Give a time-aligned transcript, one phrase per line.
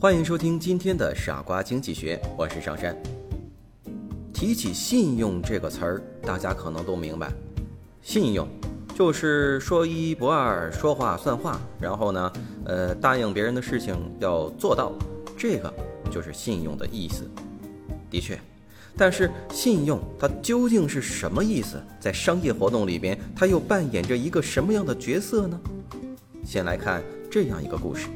[0.00, 2.96] 欢迎收听今天的傻瓜经济学，我是上山。
[4.32, 7.32] 提起信用这个词儿，大家可能都明白，
[8.00, 8.46] 信用
[8.94, 12.32] 就是说一不二，说话算话，然后呢，
[12.64, 14.92] 呃，答应别人的事情要做到，
[15.36, 15.74] 这个
[16.12, 17.28] 就是信用的意思。
[18.08, 18.38] 的确，
[18.96, 21.76] 但是信用它究竟是什么意思？
[21.98, 25.60] 在商业活动里边，它又扮演着一个什么样的角色呢？
[26.44, 28.06] 先来看这样一个故事。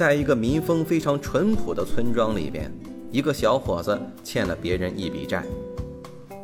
[0.00, 2.72] 在一个民风非常淳朴的村庄里边，
[3.10, 5.44] 一个小伙子欠了别人一笔债，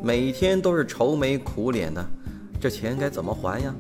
[0.03, 2.05] 每天都是愁眉苦脸的，
[2.61, 3.75] 这钱该怎么还呀？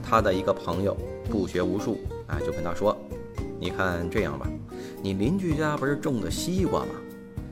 [0.00, 0.96] 他的一个朋友
[1.28, 1.98] 不学无术
[2.28, 2.96] 啊，就跟他说
[3.58, 4.48] ：“你看这样吧，
[5.02, 6.90] 你邻居家不是种的西瓜吗？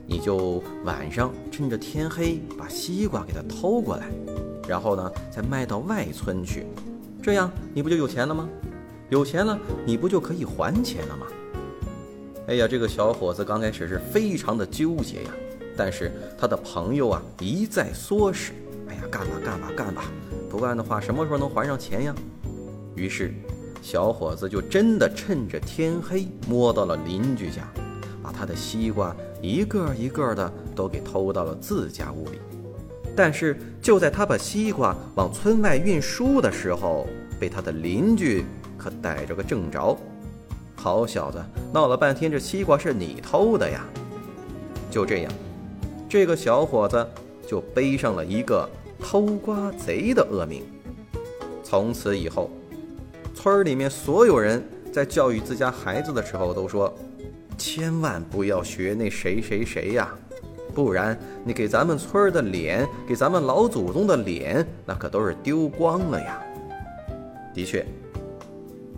[0.06, 4.06] 你就晚上趁着天黑把西瓜给他偷过来，
[4.68, 6.66] 然后呢再卖到外村去，
[7.20, 8.48] 这样你不就有钱了吗？
[9.10, 11.26] 有钱了，你不就可以还钱了吗？”
[12.48, 15.30] 哎呀，这个小伙子刚开始是非常的纠结呀，
[15.76, 18.52] 但是他的朋友啊一再唆使，
[18.88, 20.04] 哎呀，干吧干吧干吧，
[20.48, 22.14] 不干的话什么时候能还上钱呀？
[22.94, 23.34] 于是，
[23.82, 27.70] 小伙子就真的趁着天黑摸到了邻居家，
[28.22, 32.38] 把他的西瓜一个一个的都给偷到了自家屋里。
[33.14, 37.06] 但是就在他把西瓜往村外运输的时候，
[37.38, 38.42] 被他的邻居
[38.78, 39.94] 可逮着个正着。
[40.80, 43.84] 好小子，闹了半天，这西瓜是你偷的呀！
[44.88, 45.32] 就这样，
[46.08, 47.04] 这个小伙子
[47.44, 48.66] 就背上了一个
[49.00, 50.62] 偷瓜贼的恶名。
[51.64, 52.48] 从此以后，
[53.34, 56.96] 村里面所有人在教育自家孩子的时候都说：
[57.58, 60.08] 千万不要学那谁谁谁呀，
[60.72, 66.40] 不然你给咱们村的脸，给咱们老祖宗的脸，那可都是丢光了呀！
[67.52, 67.84] 的确。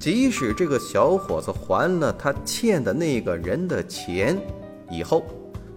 [0.01, 4.41] 即使这个小伙子还了他欠的那个人的钱，
[4.91, 5.23] 以后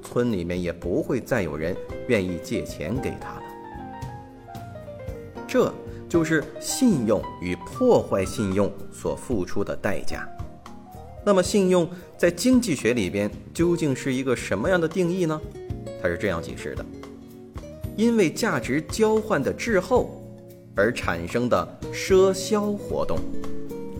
[0.02, 1.76] 村里面也不会再有人
[2.08, 3.42] 愿意借钱给他了。
[5.46, 5.72] 这
[6.08, 10.26] 就是信用与破坏信用所付出的代价。
[11.26, 11.86] 那么，信用
[12.18, 15.40] 在经济学里边究竟是一个什么样的定义呢？
[16.02, 16.86] 它是这样解释的：
[17.98, 20.24] 因为价值交换的滞后
[20.76, 23.20] 而产生的赊销活动。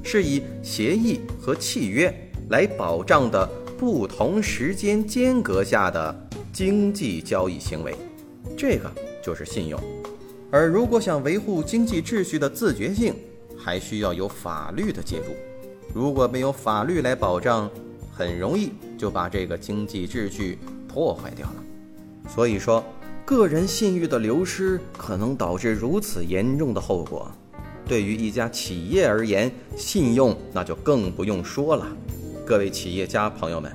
[0.04, 2.14] 是以协议和契约
[2.50, 7.96] 来保障的不同时间间隔下的经济交易行为，
[8.58, 8.92] 这个
[9.24, 9.80] 就是信用。
[10.52, 13.16] 而如果想维护经济秩序的自觉性，
[13.58, 15.34] 还需要有法律的介入。
[15.94, 17.70] 如果没有法律来保障，
[18.12, 21.56] 很容易就把这个经济秩序破坏掉了。
[22.30, 22.84] 所以说，
[23.26, 27.32] 个人信誉的流失可能导致如此严重的后果。
[27.88, 31.88] 对于一家企业而言，信用那就更不用说了。
[32.46, 33.72] 各位企业家朋友们，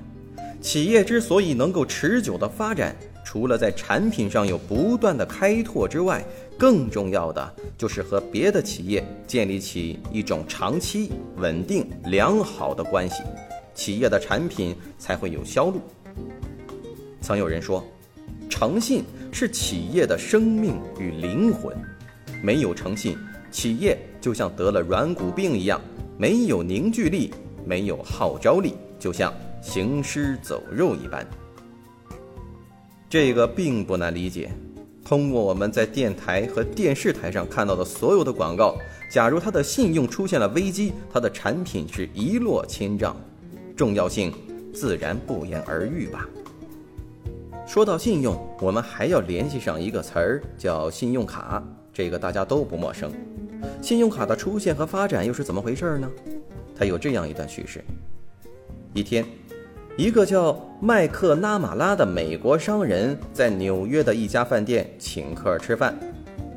[0.61, 6.25] 企业之所以能够持久的发展，除了在产品上有不断的开拓之外，
[6.59, 13.23] 更重要的就是和别的企业建立起一种长期、稳定、良好的关系，
[13.75, 15.81] 企业的产品才会有销路。
[17.21, 17.85] 曾有人说，
[18.49, 21.77] 诚信是企业的生命与灵魂，
[22.43, 23.17] 没有诚信。
[23.51, 25.81] 企业就像得了软骨病一样，
[26.17, 27.33] 没有凝聚力，
[27.65, 29.33] 没有号召力，就像
[29.63, 31.27] 行尸走肉一般。
[33.09, 34.51] 这个并不难理解。
[35.05, 38.77] 通过我们在电台和电视台上看到的所有的广告，
[39.11, 43.17] 假如它的信用出现了危机，它的产品是一落千丈，
[43.75, 44.31] 重要性
[44.75, 46.29] 自然不言而喻吧。
[47.67, 51.63] 说到信用，我们还要联系上一个词儿，叫信用卡。
[51.99, 53.11] 这个大家都不陌生，
[53.83, 56.09] 信用卡的出现和发展又是怎么回事呢？
[56.79, 57.83] 它有这样一段叙事：
[58.95, 59.25] 一天，
[59.97, 65.93] 一个叫麦克纳马拉的美国商人，在纽约的一家饭店请客吃饭。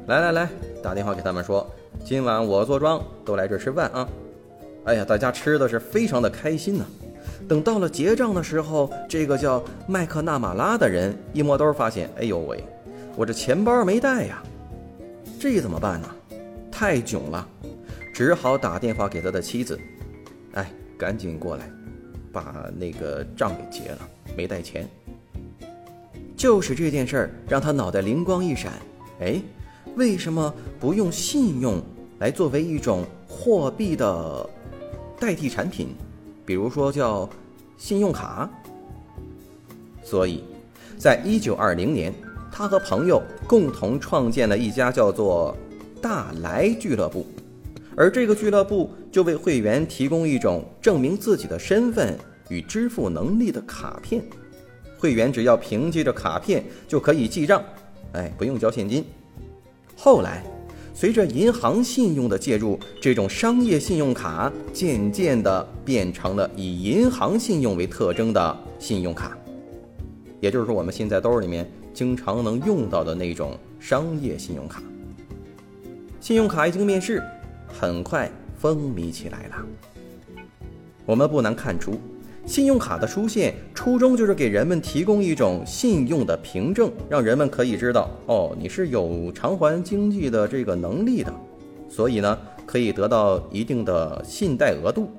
[0.06, 0.50] 来来来，
[0.84, 1.68] 打电话给他们说，
[2.06, 4.08] 今晚我坐庄，都来这儿吃饭啊！
[4.84, 6.86] 哎呀，大家吃的是非常的开心呢。
[7.50, 12.64] 等到了结账的时候，这个叫麦克纳马拉的人一摸兜，发现，哎呦喂，
[13.16, 14.44] 我这钱包没带呀！
[15.42, 16.08] 这怎么办呢？
[16.72, 17.50] 太囧了，
[18.14, 19.80] 只好打电话给他的妻子。
[20.54, 21.68] 哎，赶紧过来，
[22.32, 24.08] 把那个账给结了，
[24.38, 24.88] 没带钱。
[26.38, 28.74] 就是这件事儿让他脑袋灵光一闪，
[29.20, 29.42] 哎，
[29.96, 31.82] 为什么不用信用
[32.20, 34.48] 来作为一种货币的
[35.20, 35.96] 代替产品？
[36.46, 37.28] 比如说叫
[37.78, 38.48] 信用卡。
[40.04, 40.44] 所以，
[41.00, 42.14] 在一九二零年，
[42.62, 45.58] 他和朋友共同创建了一家叫做
[46.00, 47.26] “大来俱乐部”，
[47.98, 52.16] 而这个俱乐部就为会员提供一种证明自己的身份
[52.50, 54.24] 与支付能力的卡片。
[54.96, 57.64] 会员只要凭借着卡片就可以记账，
[58.12, 59.04] 哎，不用交现金。
[59.98, 60.44] 后来，
[60.94, 69.36] 随着银行信用的介入，这种商业信用卡渐渐地变成了以银行信用为特征的信用卡，
[70.42, 74.82] 也就是说，我们现在兜里面经常能用到的那种商业信用卡。
[76.20, 77.24] 信用卡一经面世，
[77.68, 79.56] 很快风靡起来了。
[81.06, 81.94] 我们不难看出。
[82.44, 91.32] 信用卡的出现初衷就是给人们提供一种信用的凭证，让人们可以知道哦，你是有偿还经济的这个能力的，
[91.88, 92.36] 所以呢，
[92.66, 95.12] 可以得到一定的信贷额度。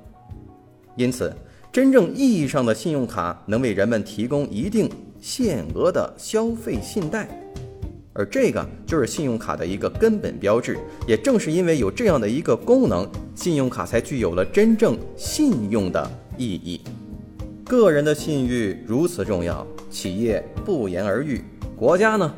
[0.97, 1.33] 因此，
[1.71, 4.91] 真正意义上的信用卡能为人们提供一定
[5.23, 7.29] 限额的消费信贷，
[8.13, 10.77] 而这个就是信用卡的一个根本标志。
[11.07, 16.81] 也正是因为有这样的一个功能，信用卡才具有了真正信用的意义。
[17.65, 21.41] 个人的信誉如此重要，企业不言而喻，
[21.77, 22.35] 国家呢，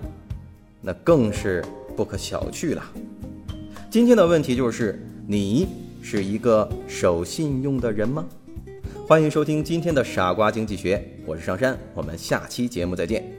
[0.83, 1.65] 那更是
[1.97, 2.85] 不可小觑了。
[3.91, 5.67] 今天的问题就是：你
[6.03, 8.27] 是一个守信用的人吗？
[9.07, 13.34] 欢迎收听今天的傻瓜经济学，我是上山，我们下期节目再见。